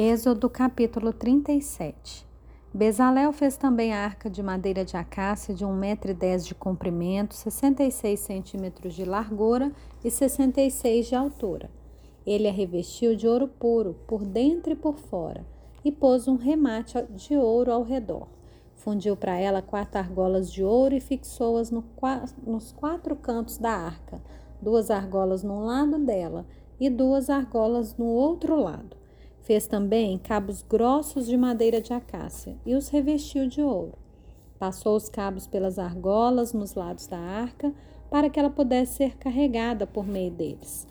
Êxodo 0.00 0.48
capítulo 0.48 1.12
37 1.12 2.24
Bezalel 2.72 3.32
fez 3.32 3.56
também 3.56 3.92
a 3.92 4.04
arca 4.04 4.30
de 4.30 4.40
madeira 4.40 4.84
de 4.84 4.96
acácia 4.96 5.52
de 5.52 5.66
1,10m 5.66 6.46
de 6.46 6.54
comprimento, 6.54 7.34
66 7.34 8.20
centímetros 8.20 8.94
de 8.94 9.04
largura 9.04 9.72
e 10.04 10.08
66 10.08 11.08
de 11.08 11.16
altura. 11.16 11.68
Ele 12.24 12.46
a 12.46 12.52
revestiu 12.52 13.16
de 13.16 13.26
ouro 13.26 13.48
puro, 13.48 13.96
por 14.06 14.24
dentro 14.24 14.72
e 14.72 14.76
por 14.76 14.98
fora, 14.98 15.44
e 15.84 15.90
pôs 15.90 16.28
um 16.28 16.36
remate 16.36 17.02
de 17.16 17.36
ouro 17.36 17.72
ao 17.72 17.82
redor. 17.82 18.28
Fundiu 18.76 19.16
para 19.16 19.36
ela 19.36 19.60
quatro 19.60 19.98
argolas 19.98 20.52
de 20.52 20.62
ouro 20.62 20.94
e 20.94 21.00
fixou-as 21.00 21.72
no, 21.72 21.82
nos 22.46 22.70
quatro 22.70 23.16
cantos 23.16 23.58
da 23.58 23.72
arca, 23.72 24.22
duas 24.62 24.92
argolas 24.92 25.42
num 25.42 25.64
lado 25.64 25.98
dela 25.98 26.46
e 26.78 26.88
duas 26.88 27.28
argolas 27.28 27.96
no 27.96 28.06
outro 28.06 28.54
lado. 28.54 29.07
Fez 29.42 29.66
também 29.66 30.18
cabos 30.18 30.62
grossos 30.62 31.26
de 31.26 31.36
madeira 31.36 31.80
de 31.80 31.92
acácia 31.92 32.56
e 32.66 32.74
os 32.74 32.88
revestiu 32.88 33.48
de 33.48 33.62
ouro. 33.62 33.98
Passou 34.58 34.96
os 34.96 35.08
cabos 35.08 35.46
pelas 35.46 35.78
argolas 35.78 36.52
nos 36.52 36.74
lados 36.74 37.06
da 37.06 37.18
arca 37.18 37.72
para 38.10 38.28
que 38.28 38.38
ela 38.38 38.50
pudesse 38.50 38.96
ser 38.96 39.16
carregada 39.16 39.86
por 39.86 40.06
meio 40.06 40.30
deles. 40.30 40.86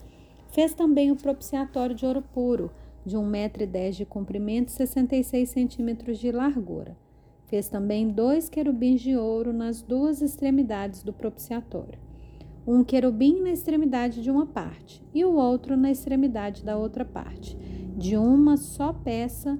Fez 0.49 0.73
também 0.73 1.11
o 1.11 1.15
propiciatório 1.15 1.95
de 1.95 2.05
ouro 2.05 2.21
puro, 2.21 2.71
de 3.05 3.17
1,10m 3.17 3.91
de 3.91 4.05
comprimento 4.05 4.69
e 4.69 4.75
66 4.75 5.49
centímetros 5.49 6.17
de 6.17 6.31
largura. 6.31 6.95
Fez 7.45 7.69
também 7.69 8.09
dois 8.09 8.49
querubins 8.49 9.01
de 9.01 9.15
ouro 9.15 9.53
nas 9.53 9.81
duas 9.81 10.21
extremidades 10.21 11.03
do 11.03 11.13
propiciatório. 11.13 11.99
Um 12.65 12.83
querubim 12.83 13.41
na 13.41 13.51
extremidade 13.51 14.21
de 14.21 14.29
uma 14.29 14.45
parte 14.45 15.01
e 15.13 15.23
o 15.23 15.35
outro 15.35 15.77
na 15.77 15.89
extremidade 15.89 16.65
da 16.65 16.77
outra 16.77 17.05
parte 17.05 17.57
de 17.97 18.15
uma 18.15 18.57
só 18.57 18.93
peça, 18.93 19.59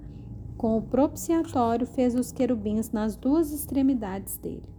com 0.55 0.78
o 0.78 0.82
propiciatório 0.82 1.88
fez 1.88 2.14
os 2.14 2.32
querubins 2.32 2.92
nas 2.92 3.16
duas 3.16 3.52
extremidades 3.52 4.38
dele. 4.38 4.70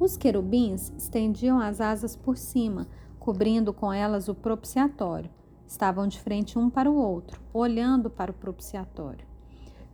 Os 0.00 0.16
querubins 0.16 0.92
estendiam 0.98 1.60
as 1.60 1.80
asas 1.80 2.16
por 2.16 2.36
cima, 2.36 2.88
cobrindo 3.20 3.72
com 3.72 3.92
elas 3.92 4.26
o 4.26 4.34
propiciatório. 4.34 5.30
Estavam 5.64 6.08
de 6.08 6.20
frente 6.20 6.58
um 6.58 6.68
para 6.68 6.90
o 6.90 6.96
outro, 6.96 7.40
olhando 7.52 8.10
para 8.10 8.32
o 8.32 8.34
propiciatório. 8.34 9.24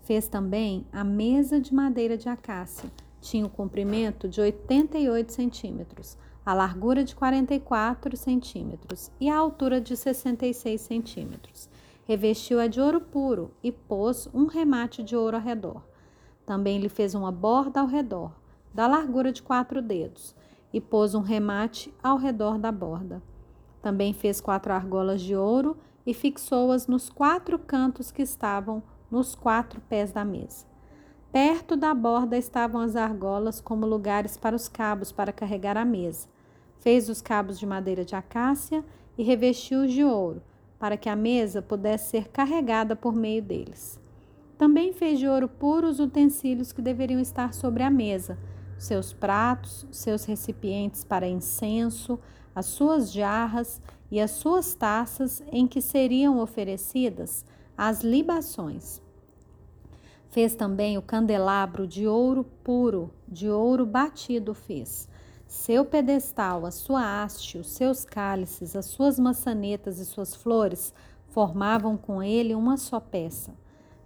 Fez 0.01 0.27
também 0.27 0.87
a 0.91 1.05
mesa 1.05 1.61
de 1.61 1.75
madeira 1.75 2.17
de 2.17 2.31
acácia. 2.31 2.91
Tinha 3.21 3.45
o 3.45 3.51
comprimento 3.51 4.27
de 4.27 4.41
88 4.41 5.31
centímetros, 5.31 6.17
a 6.45 6.55
largura 6.55 7.05
de 7.05 7.15
44 7.15 8.17
centímetros 8.17 9.11
e 9.21 9.29
a 9.29 9.37
altura 9.37 9.79
de 9.79 9.95
66 9.95 10.81
centímetros 10.81 11.69
revestiu-a 12.05 12.67
de 12.67 12.81
ouro 12.81 13.01
puro 13.01 13.51
e 13.63 13.71
pôs 13.71 14.29
um 14.35 14.47
remate 14.47 15.03
de 15.03 15.17
ouro 15.17 15.37
ao 15.37 15.43
redor. 15.43 15.83
Também 16.45 16.79
lhe 16.79 16.89
fez 16.89 17.15
uma 17.15 17.31
borda 17.31 17.81
ao 17.81 17.87
redor, 17.87 18.33
da 18.75 18.87
largura 18.87 19.33
de 19.33 19.43
quatro 19.43 19.81
dedos, 19.81 20.35
e 20.73 20.81
pôs 20.81 21.15
um 21.15 21.21
remate 21.21 21.93
ao 22.03 22.17
redor 22.17 22.59
da 22.59 22.73
borda. 22.73 23.23
Também 23.83 24.13
fez 24.13 24.41
quatro 24.41 24.73
argolas 24.73 25.21
de 25.21 25.35
ouro 25.35 25.77
e 26.07 26.13
fixou-as 26.15 26.87
nos 26.87 27.09
quatro 27.09 27.59
cantos 27.59 28.11
que 28.11 28.23
estavam 28.23 28.83
nos 29.11 29.35
quatro 29.35 29.81
pés 29.83 30.13
da 30.13 30.25
mesa. 30.25 30.67
Perto 31.33 31.77
da 31.77 31.95
borda 31.95 32.37
estavam 32.37 32.81
as 32.81 32.97
argolas 32.97 33.61
como 33.61 33.87
lugares 33.87 34.37
para 34.37 34.57
os 34.57 34.69
cabos 34.69 35.13
para 35.13 35.33
carregar 35.33 35.77
a 35.77 35.85
mesa. 35.85 36.29
Fez 36.79 37.09
os 37.09 37.23
cabos 37.23 37.59
de 37.59 37.67
madeira 37.67 38.05
de 38.05 38.17
acácia 38.17 38.85
e 39.17 39.23
revestiu-os 39.23 39.93
de 39.93 40.03
ouro, 40.03 40.43
para 40.81 40.97
que 40.97 41.11
a 41.11 41.15
mesa 41.15 41.61
pudesse 41.61 42.09
ser 42.09 42.29
carregada 42.29 42.97
por 42.97 43.15
meio 43.15 43.43
deles. 43.43 44.01
Também 44.57 44.95
fez 44.95 45.19
de 45.19 45.29
ouro 45.29 45.47
puro 45.47 45.87
os 45.87 46.01
utensílios 46.01 46.73
que 46.73 46.81
deveriam 46.81 47.21
estar 47.21 47.53
sobre 47.53 47.83
a 47.83 47.91
mesa, 47.91 48.39
seus 48.79 49.13
pratos, 49.13 49.87
seus 49.93 50.25
recipientes 50.25 51.05
para 51.05 51.29
incenso, 51.29 52.19
as 52.55 52.65
suas 52.65 53.13
jarras 53.13 53.81
e 54.11 54.19
as 54.19 54.31
suas 54.31 54.75
taças 54.75 55.43
em 55.53 55.67
que 55.67 55.83
seriam 55.83 56.41
oferecidas 56.41 57.45
as 57.77 58.03
libações. 58.03 59.03
Fez 60.31 60.55
também 60.55 60.97
o 60.97 61.03
candelabro 61.03 61.87
de 61.87 62.07
ouro 62.07 62.45
puro, 62.65 63.11
de 63.29 63.51
ouro 63.51 63.85
batido 63.85 64.55
fez 64.55 65.10
seu 65.51 65.85
pedestal, 65.85 66.65
a 66.65 66.71
sua 66.71 67.25
haste, 67.25 67.59
os 67.59 67.67
seus 67.71 68.05
cálices, 68.05 68.77
as 68.77 68.87
suas 68.87 69.19
maçanetas 69.19 69.99
e 69.99 70.07
suas 70.07 70.33
flores 70.33 70.95
formavam 71.27 71.97
com 71.97 72.23
ele 72.23 72.55
uma 72.55 72.77
só 72.77 73.01
peça. 73.01 73.53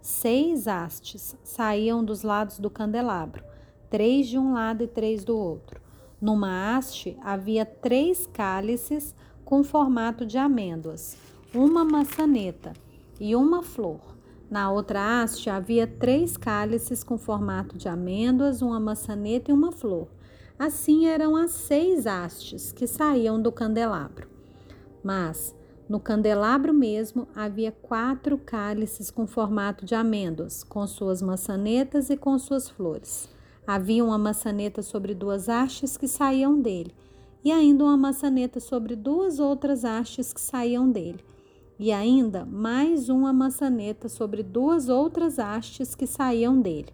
Seis 0.01 0.67
hastes 0.67 1.37
saíam 1.43 2.03
dos 2.03 2.23
lados 2.23 2.57
do 2.57 2.67
candelabro, 2.67 3.43
três 3.91 4.27
de 4.27 4.39
um 4.39 4.53
lado 4.53 4.83
e 4.83 4.87
três 4.87 5.23
do 5.23 5.37
outro. 5.37 5.79
Numa 6.19 6.75
haste 6.75 7.15
havia 7.21 7.63
três 7.63 8.25
cálices 8.25 9.13
com 9.45 9.63
formato 9.63 10.25
de 10.25 10.39
amêndoas, 10.39 11.15
uma 11.53 11.85
maçaneta 11.85 12.73
e 13.19 13.35
uma 13.35 13.61
flor. 13.61 13.99
Na 14.49 14.71
outra 14.71 15.21
haste 15.21 15.47
havia 15.47 15.85
três 15.85 16.37
cálices 16.37 17.03
com 17.03 17.19
formato 17.19 17.77
de 17.77 17.87
amêndoas, 17.87 18.63
uma 18.63 18.79
maçaneta 18.79 19.51
e 19.51 19.53
uma 19.53 19.71
flor. 19.71 20.07
Assim 20.57 21.05
eram 21.05 21.35
as 21.35 21.51
seis 21.51 22.05
hastes 22.05 22.71
que 22.71 22.87
saíam 22.87 23.41
do 23.41 23.51
candelabro. 23.51 24.27
Mas 25.03 25.53
no 25.87 25.99
candelabro 25.99 26.73
mesmo 26.73 27.27
havia 27.35 27.71
quatro 27.71 28.37
cálices 28.37 29.11
com 29.11 29.27
formato 29.27 29.85
de 29.85 29.93
amêndoas, 29.93 30.63
com 30.63 30.87
suas 30.87 31.21
maçanetas 31.21 32.09
e 32.09 32.17
com 32.17 32.39
suas 32.39 32.69
flores. 32.69 33.29
Havia 33.67 34.03
uma 34.03 34.17
maçaneta 34.17 34.81
sobre 34.81 35.13
duas 35.13 35.47
hastes 35.47 35.97
que 35.97 36.07
saíam 36.07 36.59
dele, 36.59 36.95
e 37.43 37.51
ainda 37.51 37.83
uma 37.83 37.97
maçaneta 37.97 38.59
sobre 38.59 38.95
duas 38.95 39.39
outras 39.39 39.85
hastes 39.85 40.33
que 40.33 40.41
saíam 40.41 40.89
dele, 40.89 41.23
e 41.77 41.91
ainda 41.91 42.45
mais 42.45 43.09
uma 43.09 43.31
maçaneta 43.31 44.07
sobre 44.07 44.41
duas 44.41 44.89
outras 44.89 45.37
hastes 45.37 45.93
que 45.93 46.07
saíam 46.07 46.59
dele. 46.59 46.93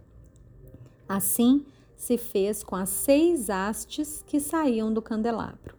Assim, 1.08 1.66
se 2.02 2.18
fez 2.18 2.64
com 2.64 2.76
as 2.76 2.90
seis 2.90 3.48
hastes 3.48 4.24
que 4.26 4.40
saíam 4.40 4.92
do 4.92 5.04
candelabro. 5.04 5.76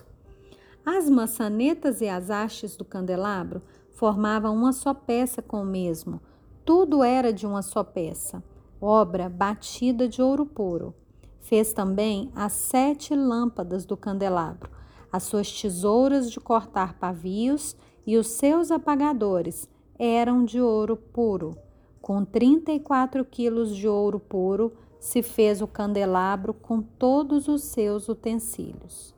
As 0.87 1.11
maçanetas 1.11 2.01
e 2.01 2.09
as 2.09 2.31
hastes 2.31 2.77
do 2.77 2.85
candelabro 2.85 3.61
formavam 3.91 4.55
uma 4.55 4.73
só 4.73 4.95
peça 4.95 5.43
com 5.43 5.63
o 5.63 5.67
mesmo. 5.67 6.21
Tudo 6.65 7.03
era 7.03 7.33
de 7.33 7.45
uma 7.45 7.61
só 7.61 7.83
peça, 7.83 8.41
obra 8.81 9.29
batida 9.29 10.07
de 10.07 10.23
ouro 10.23 10.47
puro. 10.47 10.95
Fez 11.41 11.73
também 11.73 12.31
as 12.37 12.53
sete 12.53 13.17
lâmpadas 13.17 13.85
do 13.85 13.97
candelabro, 13.97 14.71
as 15.11 15.25
suas 15.25 15.51
tesouras 15.51 16.31
de 16.31 16.39
cortar 16.39 17.01
pavios 17.01 17.77
e 18.07 18.17
os 18.17 18.29
seus 18.29 18.71
apagadores 18.71 19.69
eram 19.99 20.45
de 20.45 20.61
ouro 20.61 20.97
puro. 20.97 21.59
Com 22.01 22.25
34 22.25 23.25
quilos 23.25 23.75
de 23.75 23.89
ouro 23.89 24.21
puro, 24.21 24.73
se 25.03 25.21
fez 25.21 25.61
o 25.61 25.67
candelabro 25.67 26.55
com 26.55 26.81
todos 26.81 27.49
os 27.49 27.65
seus 27.65 28.09
utensílios. 28.09 29.13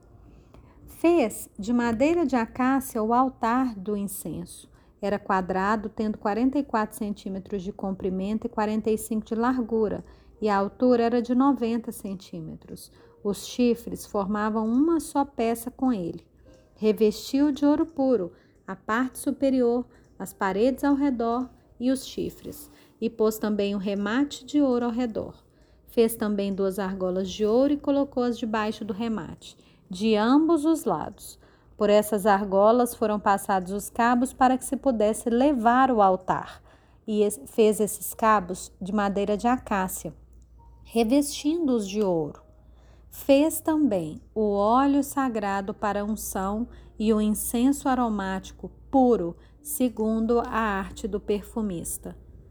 Fez 0.87 1.47
de 1.59 1.75
madeira 1.75 2.25
de 2.25 2.35
acácia 2.35 3.03
o 3.03 3.13
altar 3.13 3.75
do 3.75 3.95
incenso. 3.95 4.67
Era 5.03 5.19
quadrado, 5.19 5.91
tendo 5.91 6.17
44 6.17 6.97
centímetros 6.97 7.63
de 7.63 7.71
comprimento 7.71 8.47
e 8.47 8.51
45 8.51 9.27
de 9.27 9.35
largura, 9.35 10.03
e 10.41 10.49
a 10.49 10.57
altura 10.57 11.03
era 11.03 11.21
de 11.21 11.35
90 11.35 11.93
centímetros. 11.93 12.91
Os 13.23 13.47
chifres 13.47 14.07
formavam 14.07 14.67
uma 14.67 15.01
só 15.01 15.23
peça 15.23 15.71
com 15.71 15.93
ele. 15.93 16.27
Revestiu 16.77 17.53
de 17.53 17.67
ouro 17.67 17.85
puro 17.85 18.33
a 18.67 18.75
parte 18.75 19.19
superior, 19.19 19.85
as 20.19 20.33
paredes 20.33 20.83
ao 20.83 20.95
redor 20.95 21.47
e 21.79 21.91
os 21.91 22.07
chifres, 22.07 22.71
e 22.99 23.11
pôs 23.11 23.37
também 23.37 23.75
um 23.75 23.79
remate 23.79 24.47
de 24.47 24.63
ouro 24.63 24.87
ao 24.87 24.91
redor. 24.91 25.45
Fez 25.95 26.17
também 26.17 26.53
duas 26.53 26.81
argolas 26.81 27.31
de 27.31 27.47
ouro 27.47 27.73
e 27.73 27.77
colocou-as 27.77 28.37
debaixo 28.37 28.85
do 28.85 28.93
remate, 28.93 29.57
de 29.89 30.17
ambos 30.17 30.65
os 30.65 30.85
lados. 30.85 31.39
Por 31.77 31.89
essas 31.89 32.27
argolas 32.27 32.97
foram 32.97 33.21
passados 33.21 33.71
os 33.71 33.91
cabos 33.91 34.33
para 34.33 34.59
que 34.59 34.65
se 34.65 34.77
pudesse 34.77 35.31
levar 35.31 35.93
o 35.93 36.03
altar, 36.03 36.61
e 37.07 37.25
fez 37.47 37.79
esses 37.79 38.13
cabos 38.13 38.73
de 38.83 38.93
madeira 38.93 39.37
de 39.37 39.47
acácia, 39.47 40.13
revestindo-os 40.83 41.89
de 41.89 42.03
ouro. 42.03 42.43
Fez 43.09 43.61
também 43.61 44.21
o 44.35 44.51
óleo 44.51 45.05
sagrado 45.05 45.73
para 45.73 46.05
unção 46.05 46.67
e 46.99 47.15
o 47.15 47.21
incenso 47.21 47.89
aromático 47.89 48.69
puro, 48.91 49.37
segundo 49.63 50.41
a 50.41 50.59
arte 50.59 51.07
do 51.07 51.21
perfumista 51.21 52.17